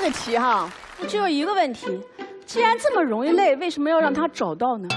[0.00, 0.66] 这个题哈，
[1.06, 2.00] 只有一个问题：
[2.46, 4.88] 既然这么容易累，为什么要让他找到呢？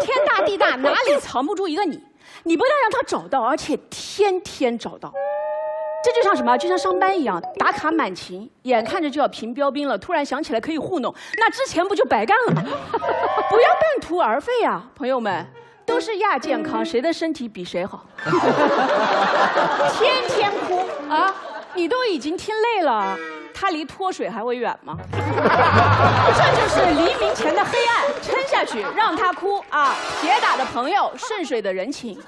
[0.00, 2.02] 天大地大，哪里藏不住一个你？
[2.42, 5.12] 你不但让他找到，而且天天找到。
[6.02, 6.58] 这就像什么？
[6.58, 12.60] 就像上班一样，打卡满勤，眼看着就要评标兵了，突然想起来可以糊弄，那之前不就白干了吗？
[13.48, 15.46] 不要半途而废啊，朋友们，
[15.86, 18.04] 都是亚健康，谁的身体比谁好？
[19.96, 21.32] 天天哭啊！
[21.74, 23.16] 你都已经听累了，
[23.52, 24.96] 他离脱水还会远吗？
[25.12, 29.94] 这就是黎明前的黑暗，撑下去，让他哭啊！
[30.20, 32.18] 铁打的朋友，顺水的人情。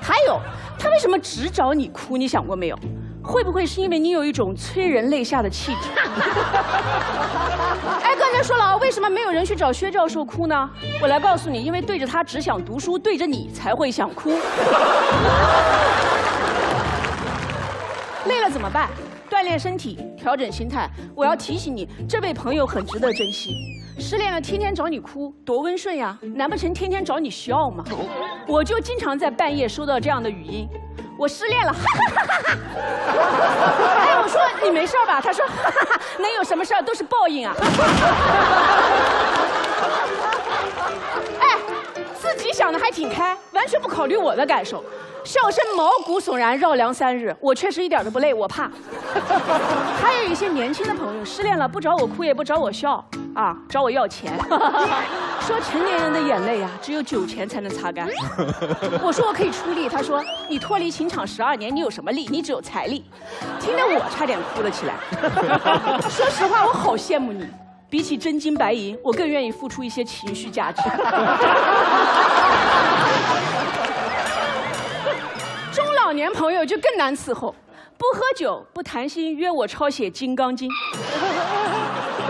[0.00, 0.40] 还有。
[0.78, 2.16] 他为什么只找你哭？
[2.16, 2.76] 你想过没有？
[3.22, 5.90] 会不会是因为你有一种催人泪下的气质？
[8.02, 10.68] 哎，刚才说了啊，为什么没有人去找薛教授哭呢？
[11.00, 14.32] 我来告诉你，因为对着他只想读书，对着你才会想哭。
[18.72, 19.12] 累了怎么办？
[19.30, 20.88] 锻炼身体，调整心态。
[21.14, 23.54] 我要提醒你，这位朋友很值得珍惜。
[23.98, 26.18] 失恋了，天天找你哭，多温顺呀！
[26.34, 27.84] 难不成天天找你笑吗？
[28.46, 30.66] 我就经常在半夜收到这样的语音，
[31.18, 32.56] 我失恋了，哈哈哈哈！
[34.00, 35.20] 哎，我说你没事吧？
[35.20, 36.82] 他说，哈哈哈，能有什么事儿？
[36.82, 37.54] 都是报应啊！
[42.52, 44.84] 想的还挺开，完全不考虑我的感受。
[45.24, 48.68] 笑声毛骨悚然，绕梁三日，我确实一点都不累，我怕。
[50.02, 54.36] 还有一些年轻的朋友失恋了，不找我哭，也不找我笑，啊，找我要钱，
[55.40, 58.08] 说成年人的眼泪呀，只有酒钱才能擦干。
[59.00, 62.26] 我说我可以出力，他说你脱离情场十二年，你有什么力？
[62.28, 63.04] 你只有财力。
[63.60, 64.94] 听得我差点哭了起来。
[66.10, 67.46] 说实话，我好羡慕你，
[67.92, 70.80] 比起真金白银，我更愿意付出一些情绪价值。
[75.74, 77.54] 中老年朋友就更难伺候，
[77.98, 80.70] 不喝酒不谈心，约我抄写《金刚经》。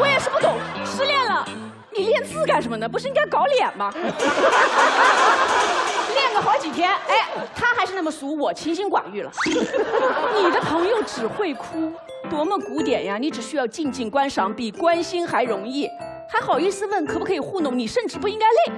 [0.01, 1.47] 我也是不懂，失恋了，
[1.93, 2.89] 你练字干什么呢？
[2.89, 3.89] 不是应该搞脸吗？
[6.13, 9.31] 练个好几天，哎，他还是那么俗，我清心寡欲了。
[9.47, 11.93] 你的朋友只会哭，
[12.33, 13.19] 多么古典呀！
[13.19, 15.87] 你只需要静静观赏，比关心还容易。
[16.27, 18.73] 还好意思问可不可以糊弄你，甚至不应该累。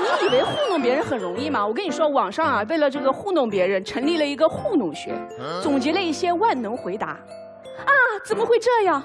[0.00, 1.64] 你以为糊弄别人很容易吗？
[1.64, 5.14] 我跟你说，网上啊，为了这个糊弄别人，成立了一个糊弄学，
[5.62, 7.08] 总结了一些万能回答。
[7.08, 7.92] 啊，
[8.24, 9.02] 怎么会这样？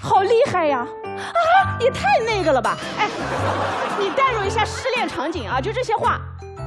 [0.00, 0.86] 好厉害呀！
[1.02, 2.78] 啊，也太那个了吧！
[3.00, 3.10] 哎，
[3.98, 6.20] 你代入一下失恋场景啊，就这些话，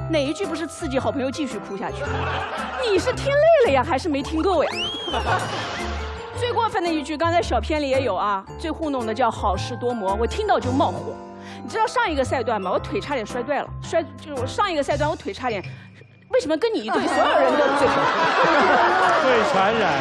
[0.09, 1.97] 哪一句不是刺激好朋友继续哭下去？
[2.89, 4.69] 你是听累了呀，还是没听够呀？
[6.39, 8.45] 最过分的一句，刚才小片里也有啊。
[8.59, 11.13] 最糊弄的叫好事多磨，我听到就冒火。
[11.63, 12.71] 你知道上一个赛段吗？
[12.71, 15.63] 我腿差点摔断了，摔就是我上一个赛段我腿差点。
[16.29, 17.87] 为什么跟你一对，所有人都嘴？
[19.23, 19.93] 会传染。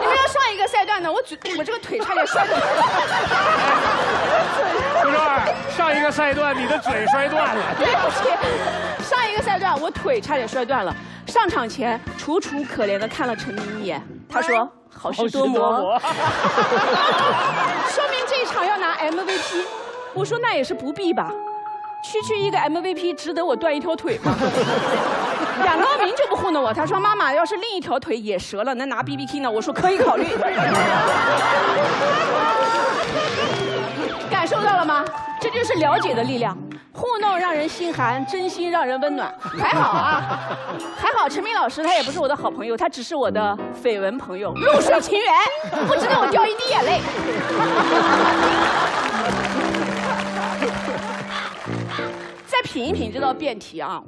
[0.00, 2.66] 你们要上一个赛段呢，我嘴我这个腿差点摔断了。
[5.02, 5.16] 不是，
[5.76, 7.62] 上一个赛段你的嘴摔断了。
[7.78, 8.24] 对不起，
[9.08, 10.94] 上一个赛段我腿差点摔断了。
[11.26, 14.68] 上场前楚楚可怜的看了陈明一眼，他说。
[14.94, 15.98] 好事多磨，
[17.88, 19.64] 说明这一场要拿 MVP。
[20.12, 21.32] 我说那也是不必吧，
[22.02, 24.34] 区区一个 MVP 值得我断一条腿吗？
[25.64, 29.50] 冉高明就不糊弄我，他说妈妈要是另一条腿也折了，能拿 BBT 呢？
[29.50, 30.26] 我说可以考虑。
[34.30, 35.04] 感受到了吗？
[35.40, 36.58] 这就是了解的力量。
[36.94, 39.32] 糊弄让人心寒，真心让人温暖。
[39.40, 40.40] 还好啊，
[40.98, 45.32] 还好陈明老师他也不是我的好朋友，他只是我的绯闻朋友，露水情缘，
[45.86, 47.00] 不值得我掉一滴眼泪。
[52.72, 54.02] 品一品这道辩题啊，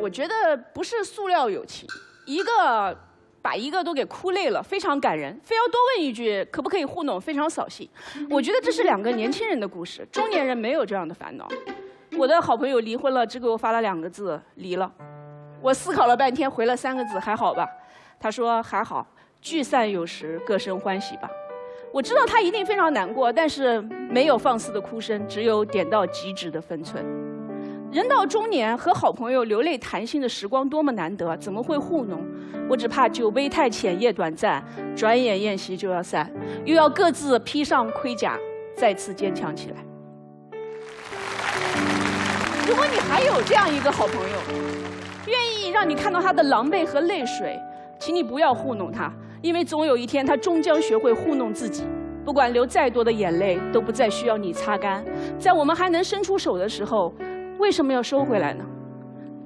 [0.00, 1.88] 我觉得不是塑料友情，
[2.26, 2.96] 一个
[3.40, 7.88] 把一个都给哭累了，非常感人，非要多问一句可不可以糊弄，非常扫兴。
[8.28, 11.46] 我觉得这是两个年轻人的故事，中年人没有这样的烦恼。
[12.18, 14.92] 我的好朋友离婚了，只给我发了两个字：离了。
[15.62, 17.64] 我思考了半天，回了三个字：还好吧。
[18.18, 19.06] 他说还好，
[19.40, 21.30] 聚散有时，各生欢喜吧。
[21.92, 23.80] 我知道他一定非常难过，但是
[24.10, 27.27] 没有放肆的哭声，只有点到即止的分寸。
[27.90, 32.20] 人到中年，和好朋友流泪谈心的时光多么难得，怎么会糊弄？
[32.68, 34.62] 我只怕酒杯太浅，夜短暂，
[34.94, 36.30] 转眼宴席就要散，
[36.66, 38.38] 又要各自披上盔甲，
[38.76, 39.76] 再次坚强起来。
[42.68, 44.36] 如果你还有这样一个好朋友，
[45.26, 47.58] 愿意让你看到他的狼狈和泪水，
[47.98, 49.10] 请你不要糊弄他，
[49.40, 51.84] 因为总有一天他终将学会糊弄自己。
[52.22, 55.02] 不管流再多的眼泪，都不再需要你擦干。
[55.38, 57.14] 在我们还能伸出手的时候，
[57.58, 58.64] 为什么要收回来呢？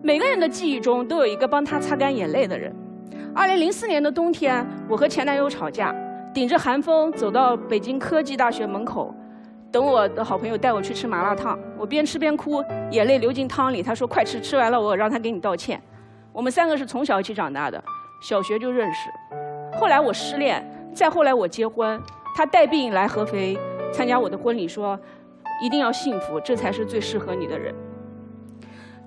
[0.02, 2.74] 每个人的记忆中都有一个帮他擦干眼泪的人。
[3.34, 5.94] 二零零四年的冬天，我和前男友吵架，
[6.34, 9.14] 顶着寒风走到北京科技大学门口，
[9.70, 11.58] 等我的好朋友带我去吃麻辣烫。
[11.78, 13.82] 我边吃边哭，眼泪流进汤里。
[13.82, 15.80] 他说：“快吃，吃完了我让他给你道歉。”
[16.32, 17.82] 我们三个是从小一起长大的，
[18.22, 19.08] 小学就认识。
[19.78, 20.62] 后来我失恋，
[20.94, 21.98] 再后来我结婚，
[22.36, 23.56] 他带病来合肥
[23.92, 24.98] 参加我的婚礼，说
[25.62, 27.74] ：“一定要幸福，这才是最适合你的人。”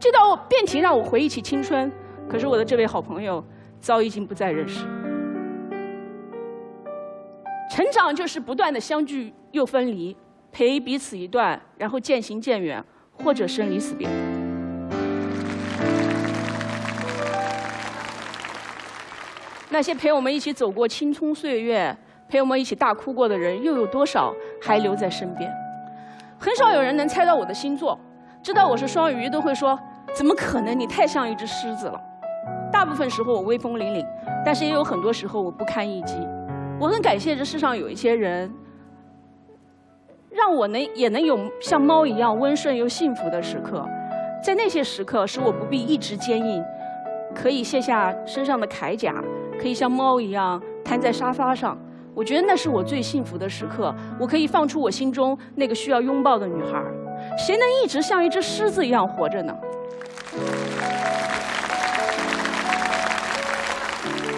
[0.05, 1.91] 这道辩题让我回忆起青春，
[2.29, 3.43] 可是我的这位好朋友
[3.79, 4.85] 早已经不再认识。
[7.71, 10.15] 成长就是不断的相聚又分离，
[10.51, 14.07] 陪彼此一段，然后渐行渐远，或者生离死别。
[19.71, 21.97] 那些陪我们一起走过青葱岁月、
[22.29, 24.31] 陪我们一起大哭过的人，又有多少
[24.61, 25.51] 还留在身边？
[26.37, 27.99] 很少有人能猜到我的星座，
[28.43, 29.77] 知道我是双鱼，都会说
[30.15, 30.79] ：“怎么可能？
[30.79, 32.01] 你太像一只狮子了。”
[32.71, 34.06] 大部分时候我威风凛凛，
[34.45, 36.15] 但是也有很多时候我不堪一击。
[36.79, 38.51] 我很感谢这世上有一些人，
[40.29, 43.85] 让我能也能有像猫一样温顺又幸福的时刻，
[44.44, 46.63] 在那些时刻，使我不必一直坚硬，
[47.33, 49.15] 可以卸下身上的铠甲，
[49.59, 51.77] 可以像猫一样瘫在沙发上。
[52.13, 56.81] 我觉得那是我最幸福的时刻，我可以放出我心中那个需要拥抱的女孩。
[57.38, 59.53] 谁能一直像一只狮子一样活着呢？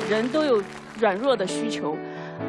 [0.09, 0.61] 人都有
[0.99, 1.95] 软弱的需求。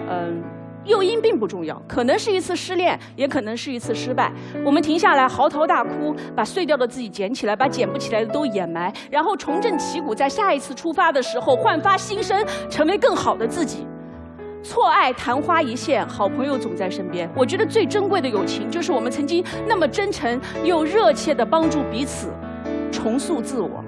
[0.09, 0.43] 嗯，
[0.85, 4.33] 诱因并不重要，可能是一次失恋，也可能是一次失败。
[4.65, 13.87] 我们停下来嚎啕大哭，把碎掉的自己捡起来，把捡不起来的都掩埋，然后重振旗鼓，在下一次出发的时候焕发新生，成为更好的自己。
[14.63, 17.31] 错爱昙花一现，好朋友总在身边。
[17.35, 22.29] 我觉得最珍贵的友情，就是我们曾经那么真诚又热切地帮助彼此，
[22.91, 23.85] 重塑自我。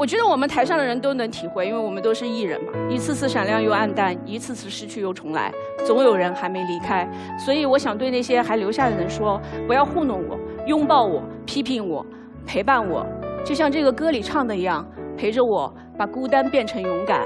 [0.00, 5.52] 我觉得我们台上的人都能体会，因为我们都是艺人嘛，一次次闪亮又暗淡，一次次失去又重来，
[5.84, 7.06] 总有人还没离开。
[7.38, 12.02] 所以我想对那些还留下的人说：不要糊弄我，拥抱我，批评我，
[12.46, 13.04] 陪伴我，
[13.44, 14.82] 就像这个歌里唱的一样，
[15.18, 17.20] 陪着我把孤单变成勇敢，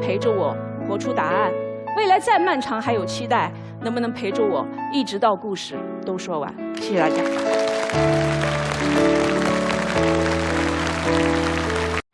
[0.00, 0.56] 陪着我
[0.86, 1.50] 活出答案。
[1.96, 3.52] 未来再漫长还有期待，
[3.82, 5.74] 能不能陪着我一直到故事
[6.06, 6.54] 都说完？
[6.76, 8.33] 谢谢大家。